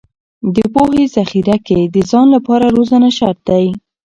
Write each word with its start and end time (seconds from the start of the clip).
د 0.55 0.57
پوهې 0.73 1.03
ذخیره 1.15 1.57
کې 1.67 1.79
د 1.93 1.95
ځان 2.09 2.27
لپاره 2.35 2.65
روزنه 2.75 3.09
شرط 3.17 3.39
دی. 3.49 3.65